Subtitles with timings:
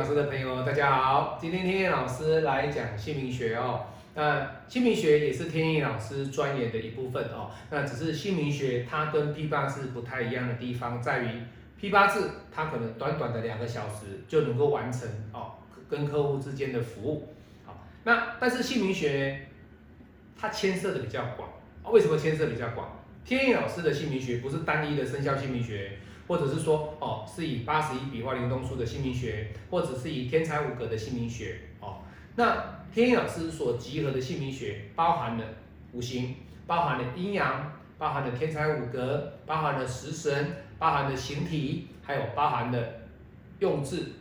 [0.00, 1.36] 老师的朋友，大家好。
[1.38, 3.84] 今天天意老师来讲姓名学哦。
[4.14, 7.50] 那姓名学也是天意老师专业的一部分哦。
[7.68, 11.42] 那只是姓名学它跟批八字不太一样的地方在于，
[11.78, 15.52] 批八字它可能短短的两个小时就能够完成哦，
[15.90, 17.34] 跟客户之间的服务。
[17.66, 19.48] 好，那但是姓名学
[20.34, 21.46] 它牵涉的比较广。
[21.92, 22.88] 为什么牵涉比较广？
[23.22, 25.98] 天意老师的姓名学不是单一的生肖姓名学。
[26.30, 32.02] 或者是说，哦，是以八十一笔画灵动数的姓名学，或者是以天才五格的姓名学，哦，
[32.36, 35.44] 那天意老师所集合的姓名学，包含了
[35.90, 36.36] 五行，
[36.68, 42.78] 包含了阴阳，包含了天才五格，包含了食神，包含了形体，还有包含了
[43.58, 44.12] 用字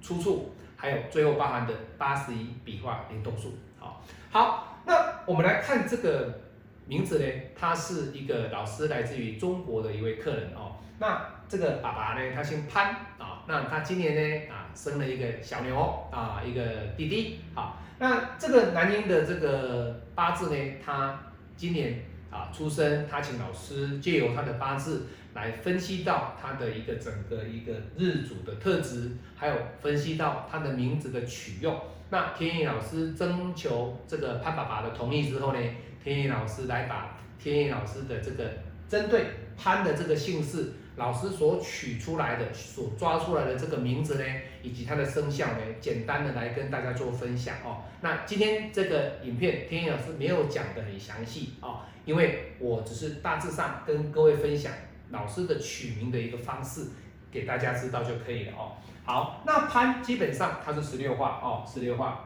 [0.00, 4.00] 出处，还有最后包含的八十一笔画灵动数，好，
[4.30, 4.94] 好，那
[5.26, 6.38] 我们来看这个
[6.86, 10.76] 名字呢，他是一个老师，来自于中国的一位客人，哦。
[10.98, 12.86] 那这个爸爸呢，他姓潘
[13.18, 16.62] 啊，那他今年呢啊生了一个小牛啊，一个
[16.96, 17.40] 弟弟。
[17.54, 21.20] 好，那这个男婴的这个八字呢，他
[21.54, 31.78] 今年啊出生，他请老师借由他的八字来分析到他的一个整个一个日主的特质，还有分析到他的名字的取用。
[32.08, 35.60] 那天意老师征求这个潘爸爸的同意之后呢，
[36.02, 38.50] 天意老师来把天意老师的这个
[38.88, 39.26] 针对
[39.58, 40.72] 潘的这个姓氏。
[40.96, 44.24] 老师所取出来的、所抓出来的这个名字呢，
[44.62, 47.82] 以及它的生肖呢，简单的来跟大家做分享哦。
[48.00, 54.72] 那今天这个影片，天意老师没有讲的很详细哦，因为我只是大致上跟各位分享
[55.10, 56.86] 老师的取名的一个方式，
[57.30, 58.72] 给大家知道就可以了哦。
[59.04, 62.22] 好，那潘基本上它是十六画哦，十六画。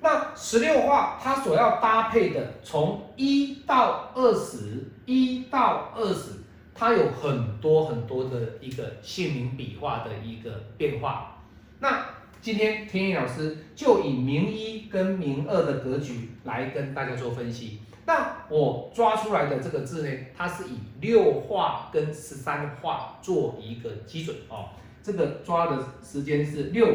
[0.00, 6.43] 那十六画它所要搭配的，从一到二十，一到二十。
[6.74, 11.38] 它有很多很多的一个姓名笔画的一个变化。
[11.78, 12.04] 那
[12.40, 17.80] 今天天意老师就以名一跟名二的格局来跟大家做分析。
[18.06, 24.70] 那我抓出来的这个字呢，它是以六画跟十三画做一个基准哦。
[25.02, 26.86] 这个抓的时间是六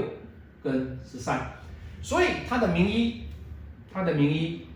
[0.62, 1.54] 跟十三，
[2.02, 3.22] 所以它的名一，
[3.92, 4.68] 它的名一，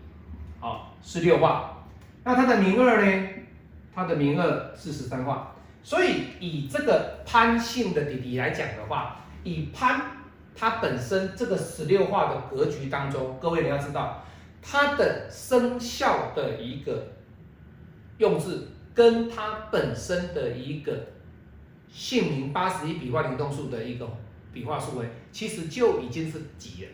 [0.58, 1.84] 好是六画。
[2.24, 3.28] 那它的名二呢？
[3.94, 10.00] 他的名二是十三画，所以以这个潘姓的弟弟来讲的话，以潘
[10.56, 14.24] 他本身这个十六画的格局当中，各位你要知道，
[14.60, 17.08] 他的生肖的一个
[18.18, 21.06] 用字，跟他本身的一个
[21.88, 24.08] 姓名八十一笔画灵动数的一个
[24.52, 26.90] 笔画数位，其实就已经是几了。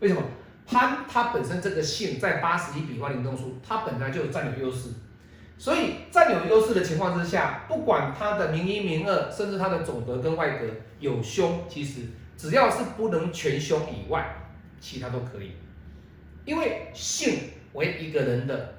[0.00, 0.22] 为什么？
[0.64, 4.90] 潘他本身这个姓在八十一笔画灵动数，他本来就占有优势。
[5.62, 10.66] 所以占有优势的情况之下，不管他的名一、名二，甚至他的总格跟外格
[10.98, 12.00] 有凶，其实
[12.36, 14.26] 只要是不能全凶以外，
[14.80, 15.52] 其他都可以。
[16.44, 17.38] 因为性
[17.74, 18.74] 为一个人的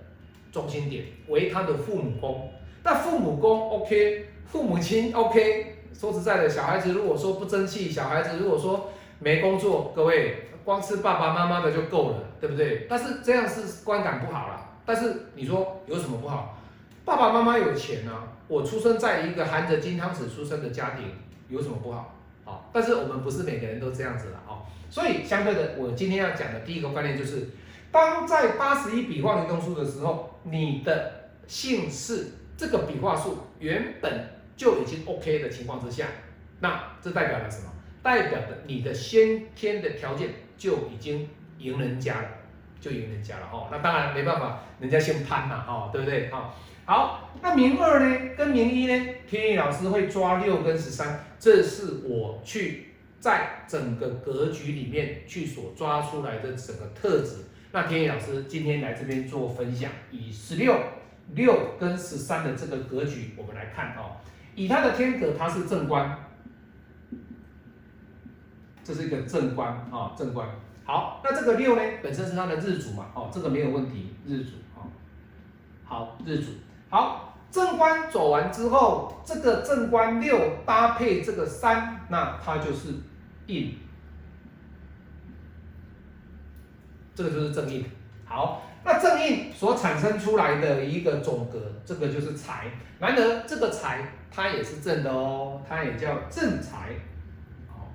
[0.52, 2.52] 中心点，为他的父母宫。
[2.84, 5.86] 那父母宫 OK，父母亲 OK。
[5.98, 12.88] 说实在的，小孩子如果说不争气，小孩子如果说没工作，各位光吃爸爸妈妈的就够了，对不对？
[12.90, 14.82] 但是这样是观感不好了。
[14.86, 16.60] 但是你说有什么不好？
[17.06, 21.06] 爸爸妈妈有钱啊，我出生在一个含着金汤匙出生的家庭，
[21.50, 22.16] 有什么不好？
[22.46, 24.66] 好，但是我们不是每个人都这样子的哦。
[24.90, 27.50] 所以相对的，我今天要讲的第一个观念就是，
[27.92, 36.06] 当在八十一笔画灵动数的时候，你的姓氏这个笔画数原本就已经 OK 的情况之下，
[36.60, 37.70] 那这代表了什么？
[38.02, 42.28] 代表的你的先天的条件就已经赢人家了，
[42.84, 43.70] 就赢人家了哦。
[43.72, 46.30] 那当然没办法，人家姓潘嘛，哦，对不对？
[46.32, 46.52] 哦。
[46.86, 57.46] 好，那名二呢，跟名一呢，天意老师会抓六跟十三，这是我去在整个格局里面去所抓出来的整个特质。
[57.72, 60.76] 那天意老师今天来这边做分享，以十六
[61.34, 64.18] 六跟十三的这个格局，我们来看哦，
[64.54, 66.20] 以他的天格，它是正官，
[68.84, 70.50] 这是一个正官啊，正官。
[70.86, 74.84] 好，那这个六呢，本身是它的日主嘛，哦，这个没有问题，日主啊，
[75.86, 76.52] 好，日主。
[76.90, 82.90] 好，正官走完之后，这个正官六搭配这个三，那它就是
[83.48, 83.78] 印，
[87.16, 87.86] 这个就是正印。
[88.26, 92.66] 好，那正印所产生出来的一个总格，这个就是财。
[93.00, 96.90] 难得这个财它也是正的哦，它也叫正财。
[97.68, 97.92] 好，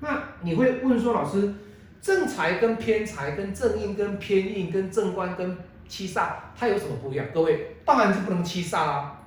[0.00, 1.54] 那你会问说，老师，
[2.00, 7.26] 正财跟偏财、跟正印、跟偏印、跟正官跟七煞它有什么不一样？
[7.34, 9.20] 各位当然是不能七煞啊，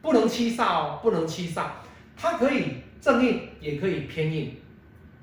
[0.00, 1.66] 不能七煞哦，不能七煞。
[2.16, 4.60] 它可以正印也可以偏印，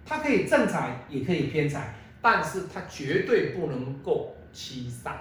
[0.05, 5.11] 它可以正财也可以偏财，但是它绝对不能够七煞。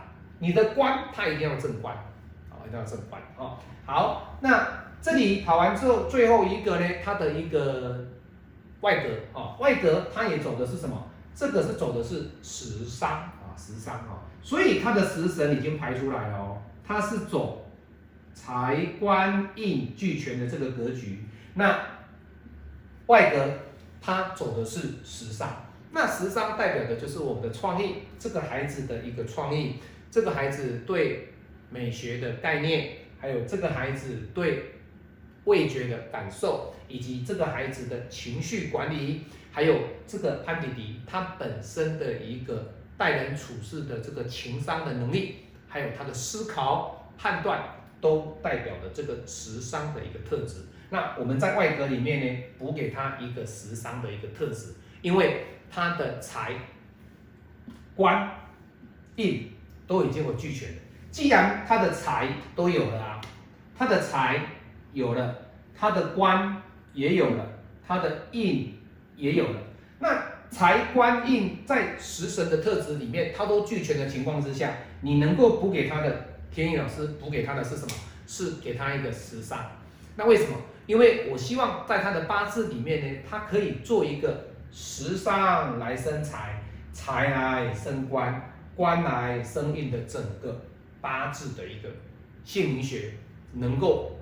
[0.40, 1.94] 你的官它一定要正官，
[2.50, 3.56] 啊，一定要正官啊。
[3.86, 4.68] 好，那
[5.00, 8.06] 这里跑完之后，最后一个呢，它的一个
[8.80, 11.07] 外格啊，外格它也走的是什么？
[11.38, 17.70] 这个是走的是食伤啊，食伤啊，所以它的食神已经排出来了哦，它是走
[18.34, 21.22] 财官印俱全的这个格局。
[21.54, 21.80] 那
[23.06, 23.52] 外格
[24.00, 29.76] 它走的是食伤，那食伤代表的就是我们的创意，这个孩子的一个创意，
[30.10, 31.34] 这个孩子对
[31.70, 34.72] 美学的概念，还有这个孩子对
[35.44, 39.22] 味觉的感受，以及这个孩子的情绪管理。
[39.58, 39.76] 还有
[40.06, 47.60] 这个潘迪迪，他本身的一个待人处事的这个情商的能力，还有他的思考判断，
[48.00, 50.58] 都代表了这个时商的一个特质。
[50.90, 56.52] 那我们在外格里面呢，补给他一个时商的一个特质，因为他的财、
[57.96, 58.30] 官、
[59.16, 59.50] 印
[59.88, 60.76] 都已经有俱全了。
[61.10, 63.20] 既然他的财都有了啊，
[63.76, 64.40] 他的财
[64.92, 65.36] 有了，
[65.74, 66.62] 他的官
[66.92, 67.44] 也有了，
[67.84, 68.77] 他的印。
[69.18, 69.60] 也有了，
[69.98, 74.72] 那财官印在食神的特质里面，它都俱全的情况之下，
[75.02, 77.88] 你能够补给他的天意老师补给他的是什么？
[78.26, 79.58] 是给他一个食伤。
[80.16, 80.56] 那为什么？
[80.86, 86.62] 因为我希望在他的八字里面呢，他可以做一个食伤来生财，
[86.92, 90.62] 财来生官，官来生印的整个
[91.00, 91.88] 八字的一个
[92.44, 93.14] 姓名学，
[93.54, 94.16] 能够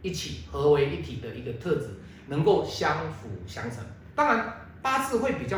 [0.00, 1.88] 一起合为一体的一个特质，
[2.28, 3.84] 能够相辅相成。
[4.18, 5.56] 当然，八字会比较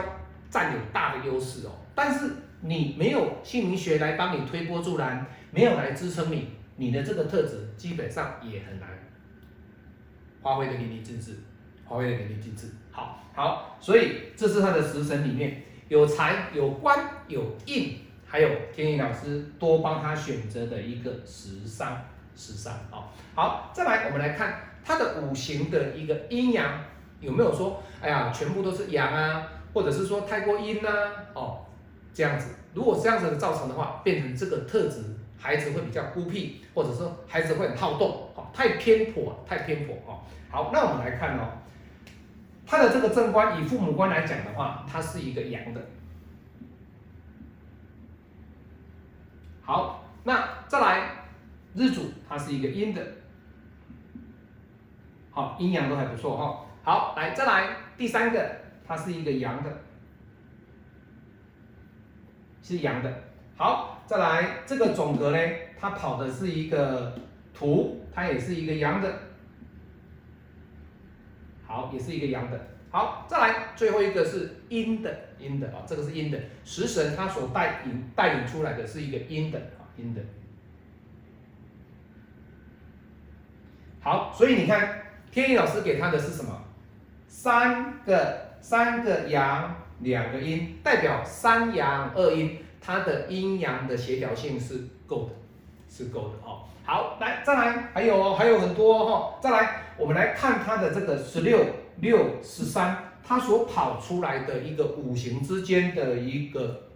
[0.50, 1.70] 占有大的优势哦。
[1.94, 2.30] 但是
[2.60, 6.46] 你没有姓名学来帮你推波助澜，没有来支撑你，
[6.76, 8.90] 你的这个特质基本上也很难
[10.42, 11.38] 发挥的淋漓尽致，
[11.88, 12.66] 发挥的淋漓尽致。
[12.92, 16.98] 好，好，所以这是他的食神里面有财、有官、
[17.28, 17.96] 有印，
[18.26, 21.96] 还有天意老师多帮他选择的一个食伤，
[22.36, 23.08] 十伤啊。
[23.34, 26.78] 好，再来我们来看他的五行的一个阴阳。
[27.20, 30.88] 有没有说，哎呀，全部都是阳啊，或者是说太过阴呐？
[31.34, 31.66] 哦，
[32.14, 35.04] 这样子，如果这样子造成的话，变成这个特质，
[35.38, 40.20] 孩子会比较孤僻，或者说孩子会很好动，哦，太偏颇，太偏颇，哦。
[40.50, 41.46] 好，那我们来看哦，
[42.66, 45.80] 他的这个正官，以父母官来讲的话，它是一个阳的。
[49.62, 51.10] 好，那再来
[51.74, 53.00] 日主，它是一个阴的。
[55.30, 56.66] 好，阴阳都还不错哈。
[56.82, 58.50] 好，来再来第三个，
[58.88, 59.70] 它是一个阳的，
[62.62, 63.12] 是阳的。
[63.58, 65.38] 好，再来这个总格呢，
[65.78, 67.14] 它跑的是一个
[67.52, 69.14] 土，它也是一个阳的。
[71.66, 72.68] 好，也是一个阳的。
[72.90, 76.40] 好，再来最后一个是阴的，阴的啊，这个是阴的。
[76.64, 80.22] 食神它所带引带领出来的是一个阴的啊，阴的。
[84.00, 86.64] 好，所以你看天意老师给他的是什么？
[87.30, 95.30] 三个三个阳，两个阴，代表三阳二阴，它的阴阳的协调性是够的，
[95.88, 96.66] 是够的哦。
[96.84, 99.38] 好，来再来，还有哦，还有很多哈。
[99.40, 101.64] 再来，我们来看它的这个十六
[102.00, 106.88] 六十三，它所跑出来的一个五行之间的一个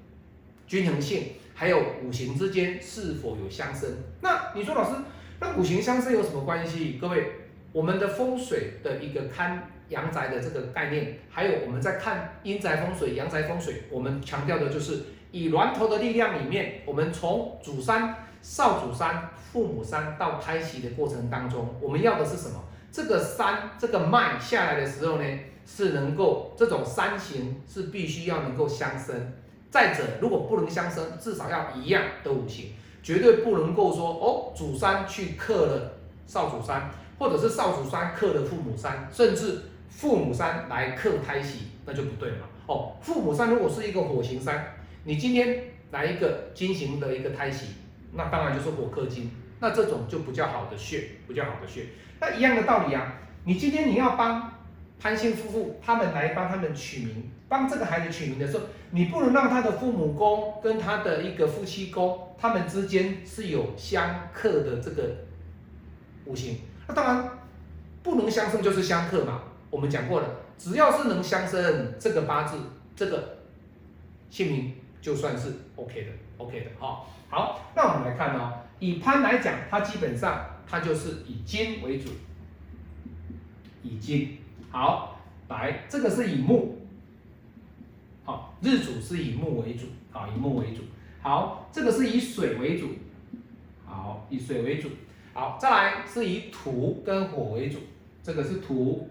[0.67, 3.89] 均衡性，还有五行之间是否有相生？
[4.21, 4.97] 那你说老师，
[5.39, 6.99] 那五行相生有什么关系？
[7.01, 7.31] 各位，
[7.71, 9.71] 我们的风水的一个看。
[9.89, 22.65] 阳宅的这个概念，还有我们在看阴宅风水、阳宅风水，我们强调的就是以峦头的力量里面，我们从主山、少主山、父母山到胎息的过程当中，我们要的是什么？
[22.91, 25.25] 这个山这个脉下来的时候呢，
[25.67, 29.33] 是能够这种山形是必须要能够相生。
[29.71, 32.73] 再者，如果不能相生，至少要一样的五行，
[33.03, 35.93] 绝对不能够说哦，主山去克了
[36.27, 39.61] 少主山，或者是少主山克了父母山，甚至。
[39.97, 42.97] 父母山来克胎喜，那就不对了哦。
[43.01, 44.75] 父母山如果是一个火形山，
[45.05, 47.69] 你今天来一个金型的一个胎喜，
[48.13, 51.87] 那当然就是火克金，那这种就比较好的穴，比较好的穴。
[52.21, 54.53] 那一样的道理啊，你今天你要帮
[55.01, 65.03] 潘姓夫妇他们来帮他们取名，帮这个孩子取名的时候，你不能让他的父母宫跟他的一个夫妻宫，他们之间是有相克的这个
[66.25, 66.59] 五行。
[66.89, 67.31] 那当然
[68.03, 69.43] 不能相生就是相克嘛。
[69.75, 72.57] 我们讲过了，只要是能相生，这个八字
[72.95, 73.39] 这个
[74.31, 77.05] 姓名就算是 OK 的，OK 的哈。
[77.29, 82.11] 好，那我们来看哦，以潘来讲，它基本上它就是以金为主，
[83.83, 84.39] 以金。
[84.71, 86.79] 好，来，这个是以木，
[88.23, 90.83] 好，日主是以木为主，好，以木为主。
[91.21, 92.91] 好，这个是以水为主，
[93.85, 94.89] 好，以水为主。
[95.33, 97.79] 好，再来是以土跟火为主，
[98.23, 99.11] 这个是土，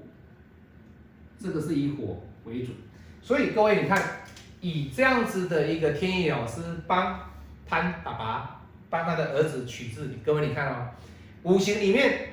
[1.43, 2.71] 这个是以火为主。
[3.21, 4.01] 所以各位你看，
[4.61, 7.19] 以这样子的一个天意老师帮
[7.67, 10.87] 潘爸爸帮他的儿子取字，各位你看哦，
[11.43, 12.29] 五行里面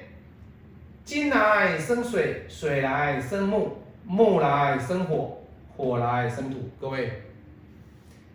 [1.05, 5.43] 金来生水，水来生木，木来生火，
[5.77, 6.71] 火来生土。
[6.81, 7.23] 各位，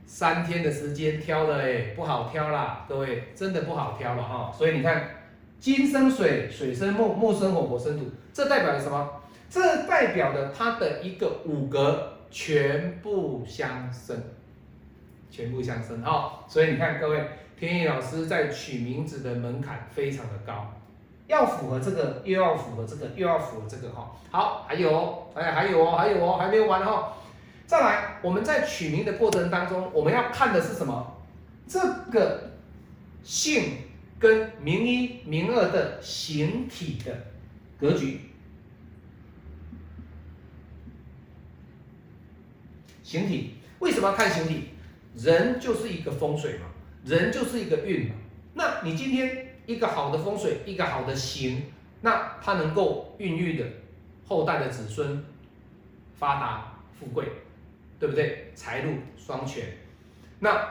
[0.05, 4.51] 三天的时间挑的哎，不好挑啦，各位真的不好挑了哈。
[4.51, 5.10] 所以你看。
[5.58, 9.10] 金生水，水生木，木生火，火生土，这代表了什么？
[9.50, 14.18] 这代表了它的一个五格全部相生，
[15.30, 16.40] 全部相生哦。
[16.48, 20.74] 所以你看，各位天意老师在取名字的门槛非常的高，
[21.28, 24.12] 要符合这个，又要符合这个，又要符合这个哈。
[24.32, 27.14] 好，还有，哎，还有哦，还有哦，还没有完哈。
[27.66, 31.16] 再来，我们在取名的过程当中，我们要看的是什么？
[31.68, 31.80] 这
[32.12, 32.52] 个
[33.24, 33.80] 姓。
[34.18, 37.14] 跟名一、名二的形体的
[37.78, 38.22] 格局，
[43.15, 44.72] 形体为什么要看形体？
[45.15, 46.65] 人就是一个风水嘛，
[47.05, 48.15] 人就是一个运嘛。
[48.55, 51.63] 那你今天一个好的风水，一个好的形，
[52.01, 53.65] 那它能够孕育的
[54.27, 55.24] 后代的子孙
[56.19, 57.25] 发达富贵，
[57.98, 58.51] 对不对？
[58.53, 59.63] 财路双全。
[60.39, 60.67] 那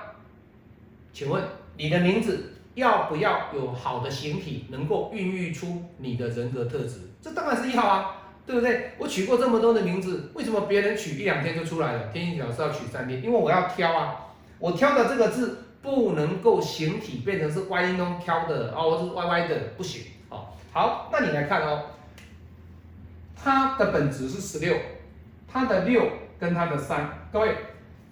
[1.14, 1.42] 请问
[1.78, 2.50] 你的名字？
[2.74, 7.02] 要不要有好的形体，能够孕育出你的人格特质？
[7.22, 8.92] 这当然是要啊，对不对？
[8.98, 12.08] 我取过这么多的名字，为什么别人取一两天就出来了？
[12.12, 20.02] 天意老师要取三天，因为我要挑啊，我挑的这个字不能够形体变成是歪音中挑的哦，是歪歪的，不行。
[20.28, 21.86] 哦，好，那你来看哦，
[23.36, 24.76] 它的本质是十六，
[25.46, 26.06] 它的六
[26.38, 27.54] 跟它的三，各位，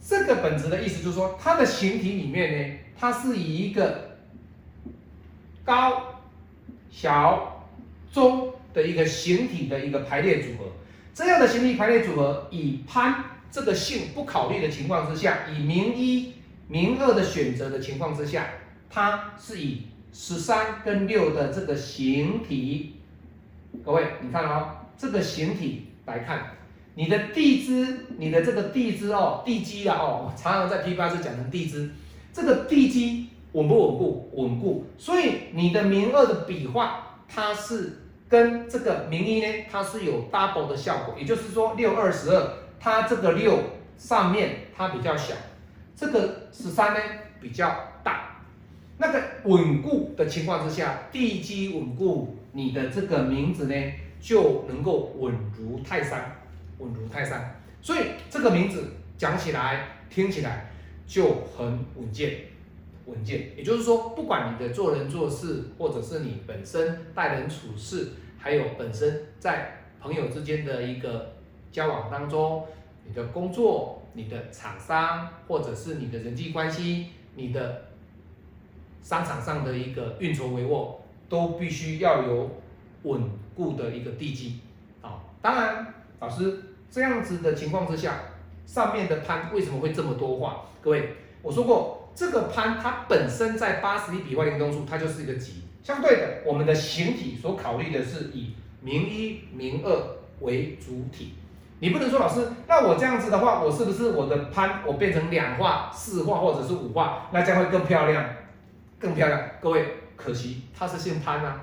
[0.00, 4.12] 这个本质的意思就是说，它的形体里面呢，它是以一个。
[5.64, 6.16] 高、
[6.90, 7.68] 小、
[8.12, 10.72] 中的一个形体的一个排列组合，
[11.14, 16.32] 这样的形体排列组合，以潘这个姓不考虑的情况之下，以名一、
[16.68, 18.46] 名二的选择的情况之下，
[18.88, 22.96] 它是以十三跟六的这个形体，
[23.84, 26.56] 各位你看哦，这个形体来看，
[26.94, 31.90] 你的地支，你的这个地支哦，地基啊哦，常常在批发是讲成地支，
[32.32, 33.28] 这个地基。
[33.52, 34.30] 稳不稳固？
[34.32, 34.86] 稳固。
[34.96, 37.98] 所以你的名二的笔画，它是
[38.32, 41.14] 跟这个名医呢，它是有 double 的效果。
[41.18, 43.58] 也就是说，六二十二，它这个六
[43.98, 45.34] 上面它比较小，
[45.94, 47.00] 这个十三呢
[47.42, 48.40] 比较大。
[48.96, 53.74] 那个稳固的情况之下，地基稳固，你的这个名字呢
[54.18, 56.34] 就能够稳如泰山，
[56.78, 57.60] 稳如泰山。
[57.82, 60.70] 所以这个名字讲起来、听起来
[61.06, 62.30] 就很稳健。
[63.06, 71.34] 稳健，也就是说，不管你的做人做事，或者是你本身待人处事，还有本身在朋友之间的一个
[71.72, 72.64] 交往当中，
[73.04, 77.86] 你的工作、你的厂商，或者是你的人际关系，你的
[79.02, 80.94] 商场上的一个运筹帷幄，
[81.28, 82.50] 都必须要有
[83.02, 83.20] 稳
[83.56, 84.60] 固的一个地基。
[85.00, 88.20] 啊，当然，老师这样子的情况之下，
[88.64, 90.66] 上面的潘为什么会这么多话？
[90.80, 91.98] 各位，我说过。
[92.14, 95.64] 这个潘它本身在八十一笔画灵中数，它就是一个吉。
[95.82, 101.34] 相对的，我们的形体所考虑的是以名一、名二为主体。
[101.80, 108.24] 你不能说老师，那我这样子的话，我是不是我的潘我变成两画、四画或者是五画，那将会更漂亮，
[109.00, 109.40] 更漂亮？
[109.60, 111.54] 各位，可惜他是姓潘呐，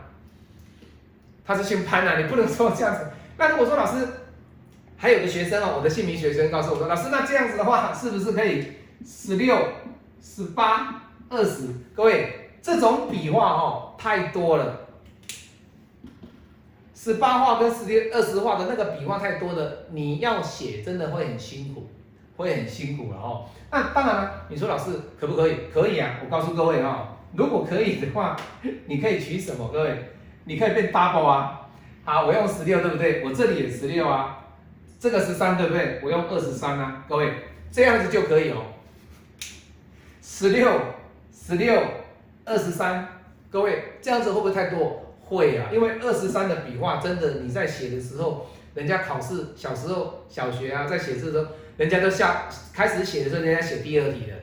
[1.46, 3.08] 他是姓潘呐，你不能说这样子。
[3.38, 4.06] 那如果说老师
[4.98, 8.74] 还有个学生哦，我的姓名学生告诉我说，老师那这样子的话，是不是可以
[9.06, 9.56] 十六？
[10.22, 14.88] 十八、二十，各位，这种笔画哦太多了。
[16.94, 21.90] 十八画跟十六、二十画的那个笔画太多了，你要写真的会很辛苦，
[22.36, 23.46] 会很辛苦了哦。
[23.72, 25.56] 那当然了，你说老师可不可以？
[25.74, 28.36] 可以啊，我告诉各位哈，如果可以的话，
[28.88, 29.70] 你可以取什么？
[29.72, 30.12] 各位，
[30.44, 31.70] 你可以变 double 啊。
[32.04, 33.24] 好，我用十六对不对？
[33.24, 34.46] 我这里也十六啊，
[35.00, 36.02] 这个十三对不对？
[36.04, 37.32] 我用二十三啊，各位，
[37.72, 38.58] 这样子就可以哦。
[40.32, 40.70] 十六、
[41.34, 41.82] 十六、
[42.46, 43.06] 二十三，
[43.50, 45.02] 各位这样子会不会太多？
[45.22, 48.46] 会啊，因为二十三的笔画真的，你在写的时候，
[48.76, 54.34] 人家考试小时候小学啊，在写字的时候，人家都下开始写的时候，人家写第二题的。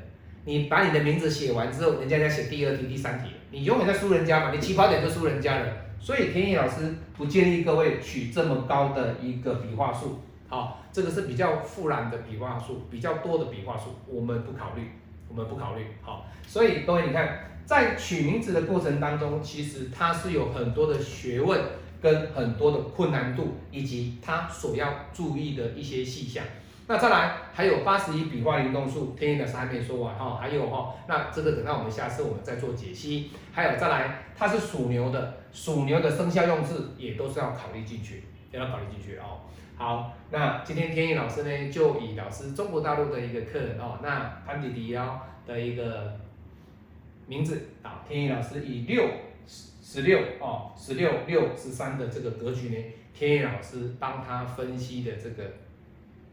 [0.45, 5.66] 你把你的名字写完之后，人家在写第二题、第三题，你永远在输人家嘛，你起跑点就输人家了。
[6.00, 14.90] 所以田野老师不建议各位取这么高的一个笔画数，好，这个是比较复杂的笔画数，比较多的笔画数，我们不考虑，
[15.37, 15.85] 我们不考虑。
[16.00, 21.61] 好，所以各位你看，在取名字的过程当中，其实它是有很多的学问，
[22.00, 26.43] 跟很多的困难度，以及它所要注意的一些细项。
[26.88, 33.31] 那再来还有八十一笔画灵动数，天意的是还没说完哈，还有哈，那这个等到我们下次我们再做解析。
[33.52, 39.45] 还有再来，它是属牛的，属牛的生肖用字也都是要考虑进去，也要考虑进去哦。
[39.76, 46.18] 好，那今天天意老师呢，就以老师中国大陆的一个客人哦，那潘迪迪哦的一个
[47.26, 49.06] 名字啊，天意老师以六
[49.47, 52.76] 十十六哦，十六六十三的这个格局呢，
[53.14, 55.45] 天意老师帮他分析的这个。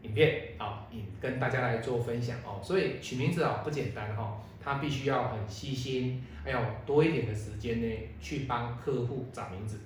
[0.04, 7.88] 影片啊，影跟大家来做分享哦，所以取名字啊不简单哈，他必须要很细心，还有多一点的时间呢，
[8.20, 9.80] 去帮客户找名字。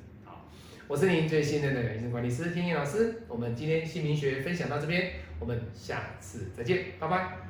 [0.89, 7.46] 我是您最信任的养生管理师天意老师，我们今天姓名学分享到这边，我们下次再见，拜拜。